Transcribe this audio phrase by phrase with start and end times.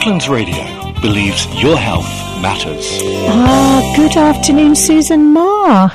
[0.00, 2.08] Brooklands Radio believes your health
[2.40, 3.00] matters.
[3.28, 5.90] Ah, good afternoon, Susan Ma.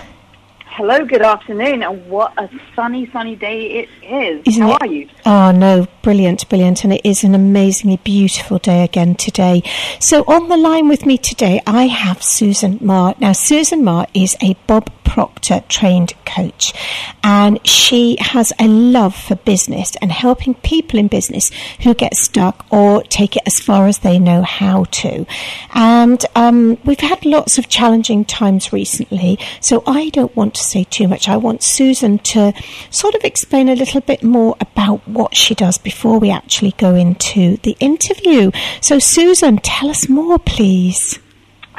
[0.64, 4.44] Hello, good afternoon, and what a sunny, sunny day it is.
[4.46, 4.82] Isn't How it?
[4.84, 5.10] are you?
[5.26, 6.84] Oh, no, brilliant, brilliant.
[6.84, 9.64] And it is an amazingly beautiful day again today.
[10.00, 13.16] So, on the line with me today, I have Susan Ma.
[13.20, 16.74] Now, Susan Ma is a Bob Proctor trained coach,
[17.24, 22.66] and she has a love for business and helping people in business who get stuck
[22.70, 25.26] or take it as far as they know how to.
[25.74, 30.84] And um, we've had lots of challenging times recently, so I don't want to say
[30.84, 31.30] too much.
[31.30, 32.54] I want Susan to
[32.90, 36.96] sort of explain a little bit more about what she does before we actually go
[36.96, 38.52] into the interview.
[38.82, 41.20] So, Susan, tell us more, please.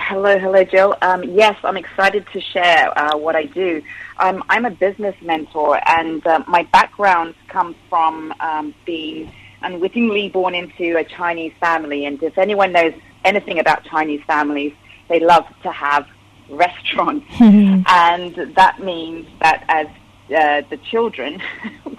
[0.08, 0.94] Hello, hello, Jill.
[1.02, 3.82] Um, yes, I'm excited to share uh, what I do.
[4.18, 9.32] Um, I'm a business mentor, and uh, my background comes from um, being
[9.62, 12.04] unwittingly born into a Chinese family.
[12.04, 14.72] And if anyone knows anything about Chinese families,
[15.08, 16.06] they love to have
[16.50, 19.88] restaurants, and that means that as
[20.32, 21.42] uh, the children,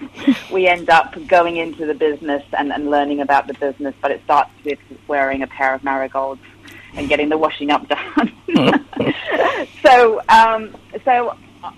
[0.50, 3.94] we end up going into the business and, and learning about the business.
[4.00, 4.78] But it starts with
[5.08, 6.40] wearing a pair of marigolds
[6.94, 8.32] and getting the washing up done.
[9.82, 11.72] so, um, so uh,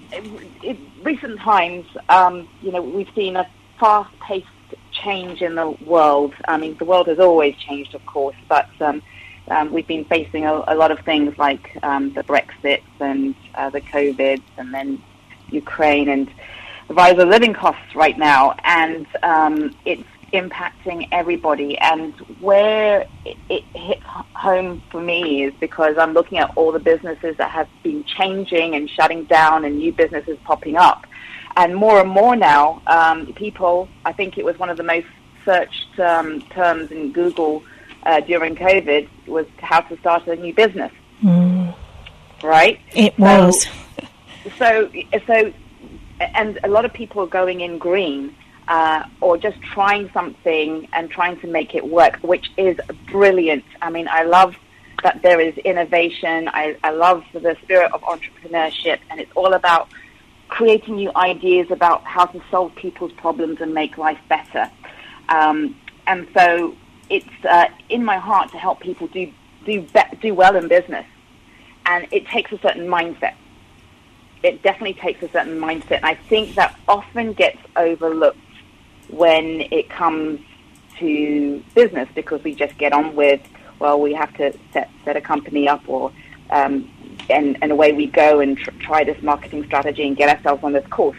[0.62, 4.46] in recent times, um, you know, we've seen a fast-paced
[4.92, 6.34] change in the world.
[6.46, 9.02] I mean, the world has always changed, of course, but um,
[9.48, 13.70] um, we've been facing a, a lot of things like um, the Brexit and uh,
[13.70, 15.02] the COVID, and then
[15.50, 16.30] Ukraine and
[16.88, 21.76] the rise of living costs right now, and um, it's impacting everybody.
[21.78, 23.99] And where it, it hits
[24.40, 28.74] home for me is because I'm looking at all the businesses that have been changing
[28.74, 31.04] and shutting down, and new businesses popping up.
[31.56, 35.06] And more and more now, um, people, I think it was one of the most
[35.44, 37.62] searched um, terms in Google
[38.04, 40.92] uh, during COVID was how to start a new business.
[42.42, 42.80] Right?
[42.94, 43.66] It So- was.
[44.58, 44.90] so
[45.26, 45.52] so
[46.20, 48.34] and a lot of people are going in green
[48.70, 52.76] uh, or just trying something and trying to make it work which is
[53.10, 53.64] brilliant.
[53.82, 54.54] I mean i love
[55.02, 56.48] that there is innovation.
[56.48, 59.88] I, I love the spirit of entrepreneurship and it's all about
[60.48, 64.70] creating new ideas about how to solve people's problems and make life better.
[65.28, 65.76] Um,
[66.06, 66.74] and so
[67.08, 69.32] it's uh, in my heart to help people do
[69.64, 71.06] do be- do well in business.
[71.86, 73.34] And it takes a certain mindset.
[74.42, 75.98] It definitely takes a certain mindset.
[75.98, 78.38] And I think that often gets overlooked
[79.12, 80.40] when it comes
[80.98, 83.40] to business because we just get on with,
[83.78, 86.12] well, we have to set, set a company up or,
[86.50, 86.90] um,
[87.28, 90.72] and, and away we go and tr- try this marketing strategy and get ourselves on
[90.72, 91.18] this course.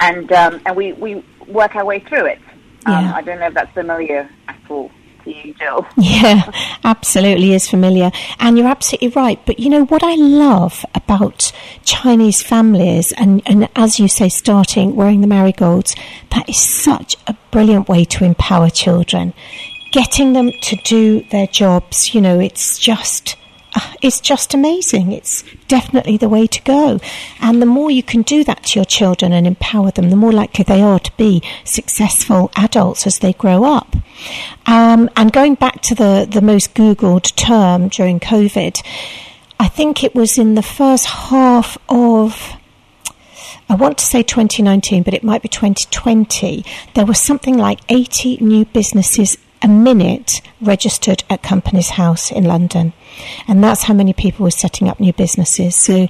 [0.00, 2.40] And, um, and we, we work our way through it.
[2.86, 3.14] Um, Yeah.
[3.14, 4.90] I don't know if that's familiar at all
[5.28, 5.86] to you, Jill.
[5.96, 6.50] Yeah,
[6.84, 8.10] absolutely is familiar.
[8.40, 9.40] And you're absolutely right.
[9.46, 11.52] But you know what I love about
[11.84, 15.94] Chinese families and, and as you say, starting wearing the marigolds,
[16.30, 19.34] that is such a brilliant way to empower children.
[19.92, 23.36] Getting them to do their jobs, you know, it's just
[24.02, 25.12] it's just amazing.
[25.12, 27.00] It's definitely the way to go.
[27.40, 30.32] And the more you can do that to your children and empower them, the more
[30.32, 33.96] likely they are to be successful adults as they grow up.
[34.66, 38.82] Um, and going back to the, the most Googled term during COVID,
[39.60, 42.54] I think it was in the first half of
[43.70, 46.64] I want to say 2019, but it might be 2020.
[46.94, 52.92] There was something like 80 new businesses a minute registered at Companies House in London.
[53.46, 55.74] And that's how many people were setting up new businesses.
[55.74, 56.08] So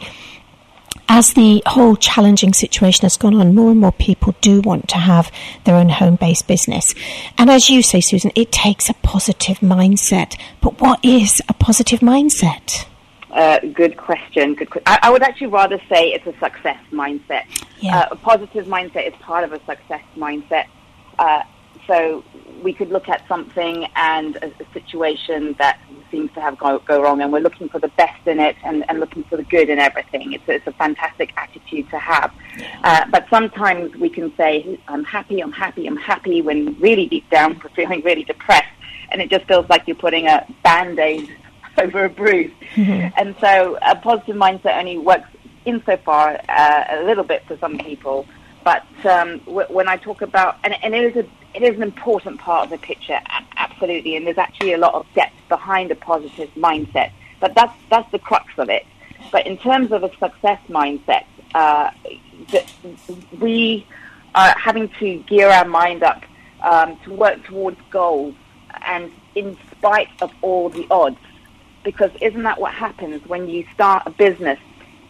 [1.08, 4.98] as the whole challenging situation has gone on, more and more people do want to
[4.98, 5.32] have
[5.64, 6.94] their own home based business.
[7.38, 10.38] And as you say, Susan, it takes a positive mindset.
[10.60, 12.86] But what is a positive mindset?
[13.30, 14.54] Uh, good question.
[14.54, 14.70] Good.
[14.70, 17.44] que- I, I would actually rather say it's a success mindset.
[17.80, 18.00] Yeah.
[18.00, 20.66] Uh, a positive mindset is part of a success mindset.
[21.18, 21.42] Uh,
[21.88, 22.22] so
[22.62, 25.80] we could look at something and a, a situation that
[26.10, 28.84] seems to have go, go wrong, and we're looking for the best in it and,
[28.88, 30.32] and looking for the good in everything.
[30.32, 32.32] It's, a- it's a fantastic attitude to have.
[32.84, 37.28] Uh, but sometimes we can say, "I'm happy, I'm happy, I'm happy," when really deep
[37.30, 38.72] down we're feeling really depressed,
[39.10, 41.28] and it just feels like you're putting a band-aid
[41.78, 42.52] over a bruise.
[42.76, 45.28] And so a positive mindset only works
[45.64, 48.26] insofar uh, a little bit for some people.
[48.64, 51.28] But um, w- when I talk about, and, and it is a
[51.58, 53.18] it is an important part of the picture,
[53.56, 57.10] absolutely, and there's actually a lot of depth behind a positive mindset.
[57.40, 58.86] But that's that's the crux of it.
[59.32, 61.24] But in terms of a success mindset,
[61.54, 61.90] uh,
[63.40, 63.86] we
[64.36, 66.22] are having to gear our mind up
[66.62, 68.34] um, to work towards goals,
[68.86, 71.18] and in spite of all the odds.
[71.82, 74.60] Because isn't that what happens when you start a business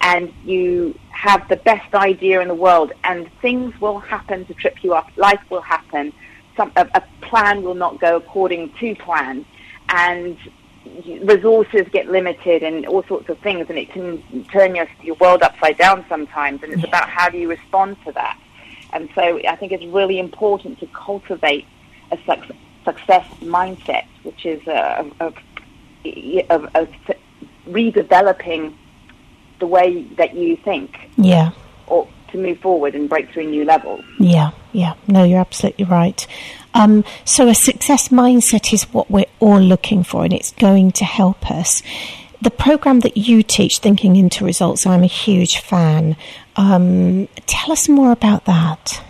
[0.00, 4.84] and you have the best idea in the world and things will happen to trip
[4.84, 6.12] you up, life will happen,
[6.58, 9.46] some, a, a plan will not go according to plan,
[9.88, 10.36] and
[11.22, 15.42] resources get limited and all sorts of things, and it can turn your, your world
[15.42, 16.88] upside down sometimes, and it's yeah.
[16.88, 18.38] about how do you respond to that.
[18.92, 21.66] And so I think it's really important to cultivate
[22.10, 25.32] a su- success mindset, which is a, a,
[26.04, 26.88] a, a,
[27.68, 28.74] redeveloping
[29.60, 31.10] the way that you think.
[31.16, 31.50] Yeah.
[31.86, 34.04] Or to move forward and break through new levels.
[34.18, 34.94] Yeah, yeah.
[35.06, 36.26] No, you're absolutely right.
[36.74, 41.04] Um, so a success mindset is what we're all looking for, and it's going to
[41.04, 41.82] help us.
[42.40, 46.16] The program that you teach, Thinking into Results, I'm a huge fan.
[46.56, 49.02] Um, tell us more about that.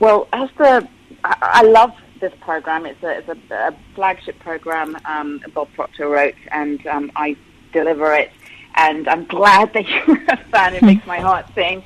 [0.00, 0.88] Well, as the
[1.24, 2.86] I, I love this program.
[2.86, 7.36] It's a, it's a, a flagship program um, Bob Proctor wrote, and um, I
[7.72, 8.30] deliver it.
[8.74, 10.74] And I'm glad that you're a fan.
[10.74, 11.82] It makes my heart sing.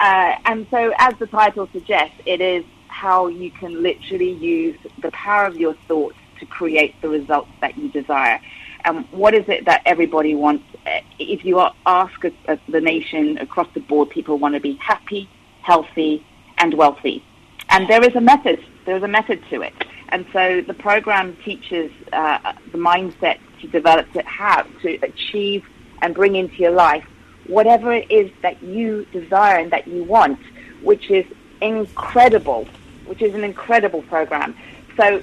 [0.00, 5.10] Uh, and so, as the title suggests, it is how you can literally use the
[5.10, 8.40] power of your thoughts to create the results that you desire.
[8.86, 10.64] And what is it that everybody wants?
[10.86, 14.72] Uh, if you ask a, a, the nation across the board, people want to be
[14.76, 15.28] happy,
[15.60, 16.26] healthy,
[16.56, 17.22] and wealthy.
[17.68, 18.64] And there is a method.
[18.86, 19.74] There is a method to it.
[20.08, 25.62] And so the program teaches uh, the mindset to develop to have to achieve
[26.00, 27.06] and bring into your life
[27.46, 30.38] whatever it is that you desire and that you want,
[30.82, 31.24] which is
[31.60, 32.66] incredible,
[33.06, 34.56] which is an incredible program.
[34.96, 35.22] So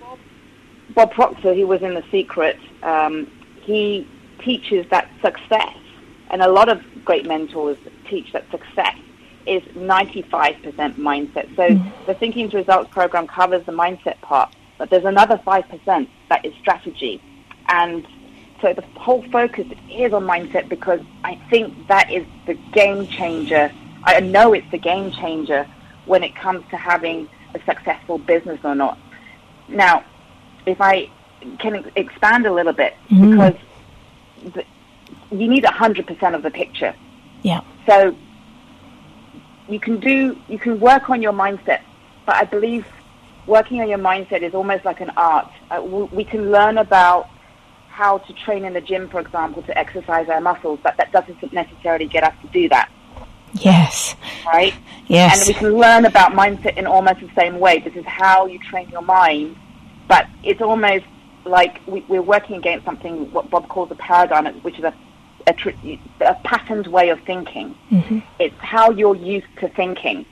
[0.00, 0.18] Bob,
[0.94, 3.30] Bob Proctor, who was in The Secret, um,
[3.62, 4.06] he
[4.40, 5.76] teaches that success,
[6.30, 7.78] and a lot of great mentors
[8.08, 8.96] teach that success
[9.46, 11.48] is 95% mindset.
[11.56, 12.06] So mm.
[12.06, 16.54] the Thinking to Results program covers the mindset part, but there's another 5% that is
[16.60, 17.22] strategy.
[17.68, 18.06] And
[18.60, 23.72] so the whole focus is on mindset because I think that is the game changer.
[24.04, 25.66] I know it's the game changer
[26.06, 28.98] when it comes to having a successful business or not.
[29.68, 30.04] Now,
[30.66, 31.10] if I
[31.58, 33.30] can expand a little bit, mm-hmm.
[33.30, 33.54] because
[34.54, 34.64] the,
[35.30, 36.94] you need 100% of the picture.
[37.42, 37.60] Yeah.
[37.86, 38.16] So
[39.68, 41.82] you can do, you can work on your mindset,
[42.26, 42.86] but I believe
[43.46, 45.50] working on your mindset is almost like an art.
[45.70, 47.28] Uh, we can learn about
[47.98, 51.52] how to train in the gym, for example, to exercise our muscles, but that doesn't
[51.52, 52.88] necessarily get us to do that.
[53.54, 54.14] Yes.
[54.46, 54.72] Right?
[55.08, 55.40] Yes.
[55.40, 57.80] And we can learn about mindset in almost the same way.
[57.80, 59.56] This is how you train your mind,
[60.06, 61.06] but it's almost
[61.44, 64.94] like we, are working against something, what Bob calls a paradigm, which is a,
[65.48, 67.74] a, a patterned way of thinking.
[67.90, 68.20] Mm-hmm.
[68.38, 70.24] It's how you're used to thinking.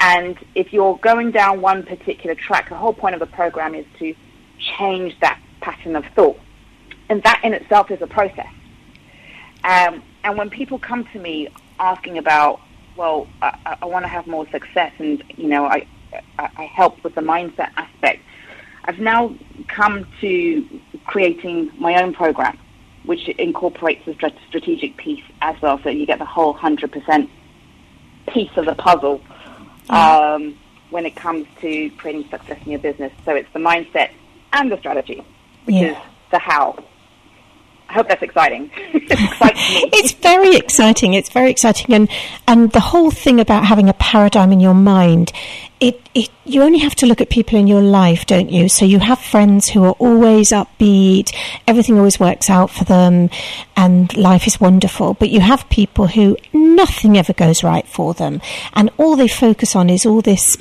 [0.00, 3.84] And if you're going down one particular track, the whole point of the program is
[3.98, 4.14] to
[4.78, 6.40] change that pattern of thought
[7.12, 8.48] and that in itself is a process.
[9.64, 11.48] Um, and when people come to me
[11.78, 12.58] asking about,
[12.96, 15.86] well, I, I want to have more success, and you know, I,
[16.38, 18.22] I, help with the mindset aspect.
[18.84, 19.34] I've now
[19.68, 22.58] come to creating my own program,
[23.04, 24.14] which incorporates the
[24.48, 27.28] strategic piece as well, so you get the whole hundred percent
[28.28, 29.20] piece of the puzzle
[29.90, 33.12] um, when it comes to creating success in your business.
[33.26, 34.12] So it's the mindset
[34.54, 35.22] and the strategy,
[35.66, 35.90] which yeah.
[35.90, 35.96] is
[36.30, 36.82] the how.
[37.92, 38.70] I hope that's exciting.
[38.82, 41.12] it's very exciting.
[41.12, 42.08] It's very exciting, and
[42.48, 45.30] and the whole thing about having a paradigm in your mind.
[45.78, 48.70] It, it you only have to look at people in your life, don't you?
[48.70, 53.28] So you have friends who are always upbeat, everything always works out for them,
[53.76, 55.12] and life is wonderful.
[55.12, 58.40] But you have people who nothing ever goes right for them,
[58.72, 60.56] and all they focus on is all this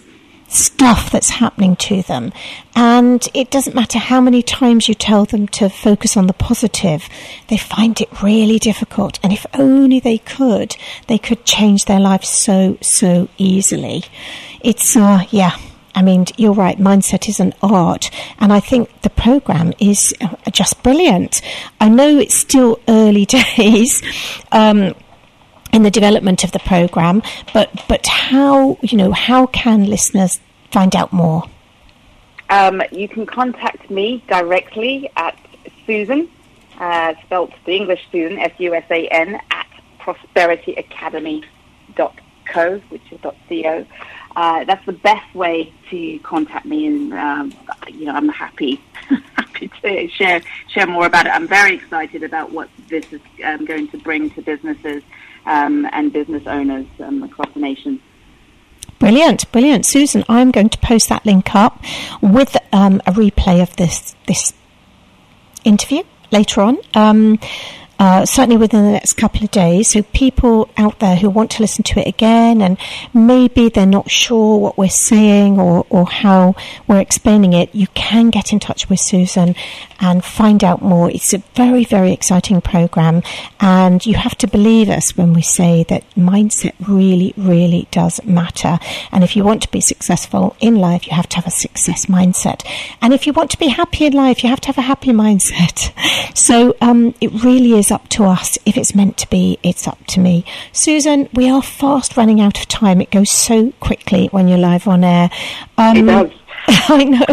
[0.52, 2.34] stuff that's happening to them.
[2.76, 7.08] And it doesn't matter how many times you tell them to focus on the positive,
[7.48, 9.20] they find it really difficult.
[9.24, 10.76] And if only they could,
[11.08, 14.04] they could change their life so, so easily.
[14.62, 15.58] It's, uh, yeah.
[15.94, 16.78] I mean, you're right.
[16.78, 21.42] Mindset is an art, and I think the program is uh, just brilliant.
[21.82, 23.26] I know it's still early
[23.58, 24.02] days,
[24.54, 24.96] um,
[25.74, 27.22] in the development of the program,
[27.54, 31.44] but but how you know how can listeners find out more?
[32.50, 35.38] Um, you can contact me directly at
[35.86, 36.30] Susan,
[36.80, 39.68] uh, spelt the English Susan S U S A N at
[40.00, 43.86] prosperityacademy.co, which is .co.
[44.36, 47.54] Uh, that's the best way to contact me, and um,
[47.90, 48.82] you know I'm happy
[49.36, 51.30] happy to share share more about it.
[51.30, 55.04] I'm very excited about what this is um, going to bring to businesses
[55.46, 58.02] um, and business owners um, across the nation.
[59.00, 60.24] Brilliant, brilliant, Susan.
[60.30, 61.84] I'm going to post that link up
[62.22, 64.54] with um, a replay of this this
[65.64, 66.78] interview later on.
[66.94, 67.40] Um,
[68.02, 69.90] uh, certainly within the next couple of days.
[69.90, 72.80] So people out there who want to listen to it again and
[73.14, 76.56] maybe they're not sure what we're saying or, or how
[76.88, 79.54] we're explaining it, you can get in touch with Susan
[80.00, 81.12] and find out more.
[81.12, 83.22] It's a very, very exciting program
[83.60, 88.80] and you have to believe us when we say that mindset really, really does matter.
[89.12, 92.08] And if you want to be successful in life, you have to have a success
[92.08, 92.66] mindset.
[93.00, 95.12] And if you want to be happy in life, you have to have a happy
[95.12, 95.92] mindset.
[96.34, 98.58] So um, it really is up to us.
[98.66, 100.44] If it's meant to be, it's up to me.
[100.72, 103.02] Susan, we are fast running out of time.
[103.02, 105.30] It goes so quickly when you're live on air.
[105.78, 106.32] Um, it does.
[106.68, 107.26] I know,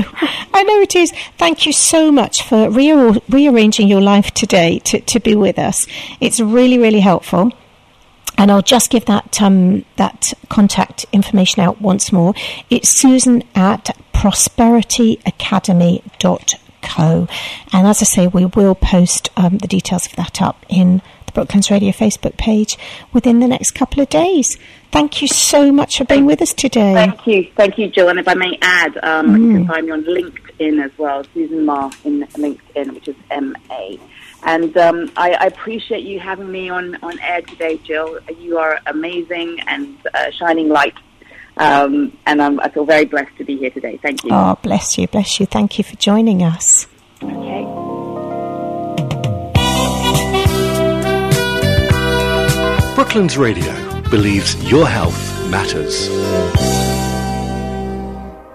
[0.55, 1.13] I know it is.
[1.37, 5.87] Thank you so much for re- rearranging your life today to, to be with us.
[6.21, 7.53] It's really, really helpful.
[8.39, 12.35] And I'll just give that um, that contact information out once more.
[12.71, 17.29] It's Susan at prosperityacademy.com co.
[17.73, 21.33] And as I say, we will post um, the details of that up in the
[21.33, 22.79] Brooklands Radio Facebook page
[23.13, 24.59] within the next couple of days.
[24.91, 26.95] Thank you so much for being with us today.
[26.95, 27.51] Thank you.
[27.57, 28.09] Thank you, Jill.
[28.09, 29.43] And if I may add, um, mm.
[29.43, 34.01] you can find me on LinkedIn as well, Susan Ma in LinkedIn, which is M-A.
[34.45, 38.21] And um, I, I, appreciate you having me on, on air today, Jill.
[38.39, 40.95] You are amazing and uh, shining light
[41.59, 43.99] um, and I'm, I feel very blessed to be here today.
[43.99, 44.31] Thank you.
[44.33, 45.47] Oh, bless you, bless you.
[45.47, 46.87] Thank you for joining us.
[47.23, 47.65] Okay.
[52.95, 56.09] Brooklands Radio believes your health matters.